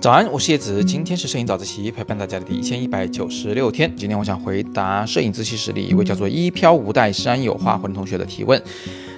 [0.00, 3.92] 早安，我是叶子，今天是摄影早自习陪伴大家的第一千一百九十六天。
[3.96, 8.62] 今天我想回答摄影自习室里一位叫做一飘无带山有画魂同学的提问。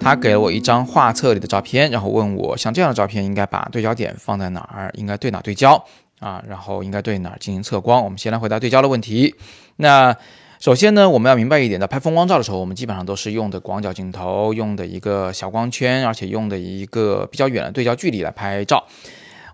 [0.00, 5.84] 他给了我一张画册里的照片，然后问我像这样的照片应该把对焦点放在哪儿，应该对哪对焦
[6.18, 6.42] 啊？
[6.48, 8.02] 然后应该对哪儿进行测光？
[8.02, 9.34] 我们先来回答对焦的问题。
[9.76, 10.16] 那
[10.60, 18.86] 首先呢，我们要明白一点，在拍风光照的时候，我们基本上都是用的广角镜头，用的一个小光圈，而且用的一个比较远的对焦距离来拍照。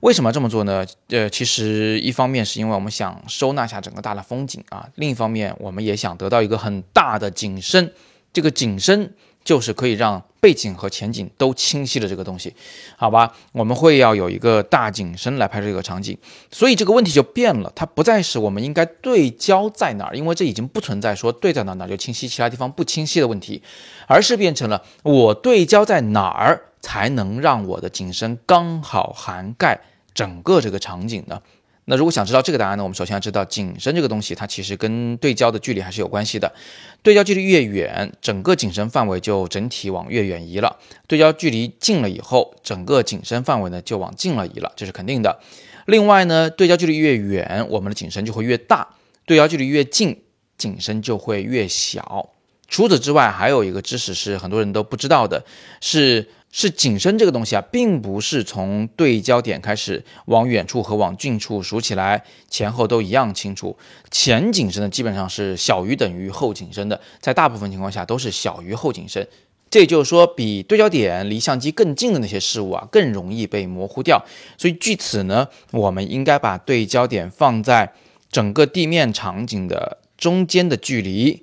[0.00, 0.84] 为什么这么做呢？
[1.10, 7.92] 呃，其实一方面是因为我们想收纳下整个大的风景啊，另一方面我们也想得到一个很大的景深。
[8.32, 9.14] 这个景深
[9.46, 12.52] 就是可以让背景和前景都清晰的这个东西，
[12.98, 13.32] 好吧？
[13.52, 16.18] 我们会要有一个大景深来拍摄这个场景，
[16.50, 23.62] 所以这个问题就变了，它不再是我们应该对焦在哪儿，因为这已经不存在说对在哪哪就清晰，其他地方不清晰的问题，
[24.06, 26.64] 而是变成了我对焦在哪儿。
[26.82, 29.80] 才能让我的景深刚好涵盖
[30.14, 31.42] 整个这个场景呢？
[31.88, 36.52] 那如果想知道这个答案呢，我们首先要知道景深这个东西，它其实跟对焦的距离还是有关系的。
[37.00, 45.38] 对焦距离越远，整个景深范围就整体往越远移了；对焦距离近了以后，整个景深范围呢就往近了移了，这是肯定的。
[45.86, 48.88] 另外呢，对焦距离越远，我们的景深就会越大；
[49.24, 50.22] 对焦距离越近，
[50.58, 52.30] 景深就会越小。
[52.68, 55.44] 除此之外，还有一个知识是很多人都不知道的，
[55.80, 56.26] 是。
[56.52, 63.76] 是景深这个东西啊，并不是从对焦点开始往远处和往近处数起来前后都一样清楚。
[64.10, 69.28] 前景深呢，基本上是小于等于后景深的，在大部分情况下都是小于后景深。
[69.68, 74.24] 这也就是说，比对焦点离相机更近的那些事物啊，更容易被模糊掉。
[74.56, 77.92] 所以据此呢，我们应该把对焦点放在
[78.30, 81.42] 整个地面场景的中间的距离，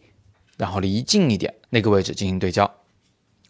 [0.58, 2.83] 然后离近一点那个位置进行对焦。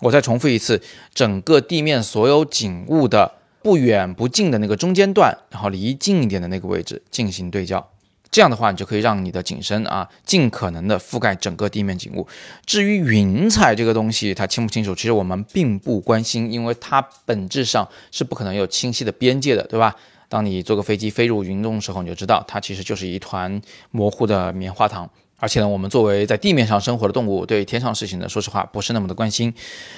[0.03, 0.81] 我再重复一次，
[1.13, 7.89] 整个地面所有景物的不远不近的那个中间段，然后离近一点的那个位置进行对焦，
[8.29, 12.27] 这样的话，你就可以让你的景深啊尽可能的覆盖整个地面景物。
[12.65, 19.95] 至于云彩这个东西，它清不清楚，其实我们并不关心，因为它本质上是不可能有清晰的边界的，对吧？
[20.27, 23.61] 当你坐个飞机飞入云中的时候，你就知道它其实就是一团
[23.91, 25.09] 模糊的棉花糖。
[25.43, 29.53] 而且呢，我们作为在地面上生活的动物，对天上事情呢，说实话不是那么的关心。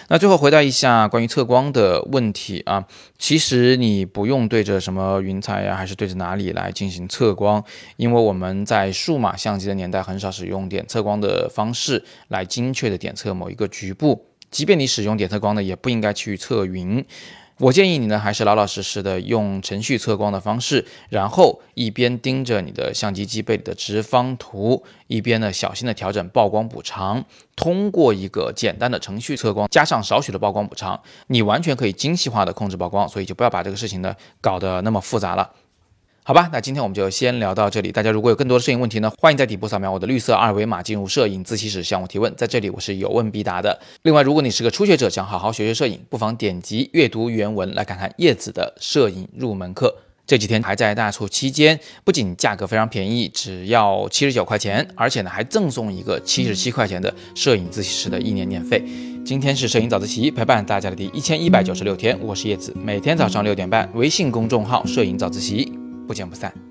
[0.07, 2.87] 那最后回答一下关于测光的问题啊，
[3.19, 7.63] 其实你不用对着什么云彩呀，还是对着哪里来进行测光，
[7.97, 17.05] 因为我们在数码相机的年代很少使用点测光的方式来精确的点测某一个局部，即便你使用点测光呢，也不应该去测云。
[17.57, 27.23] 我建议你呢，还是老老实实的用程序测光的方式，然后一边盯着你的相机机背的直方图，一边呢小心的调整曝光补偿。
[27.55, 33.07] 通过一个简单的程序测光，加上少许的曝光补偿，你完全可以精细化的控制曝光。
[33.07, 35.49] 所以就不要把这个事情呢搞得那么复杂了。
[36.27, 37.91] 好吧，那今天我们就先聊到这里。
[37.91, 43.79] 大家如果有更多的摄影问题呢，欢迎在底部扫描我的绿色二维码进入摄影自习室向我提问，在这里我是有问必答的。
[44.01, 49.97] 另外，如果你是个初学者，想好好学学摄影，不妨点击阅读原文来看看叶子的摄影入门课。
[50.25, 58.83] 这几天还在大促期间，不仅价格非常便宜，只要七十九块钱，而且呢还赠送一个七十七块钱的摄影自习室的一年年费。
[59.23, 65.84] 今天是摄影早自习陪伴大家的第一千一百九十六天，我是叶子，每天早上六点半，微信公众号摄影早自习。
[66.05, 66.64] 不见不散。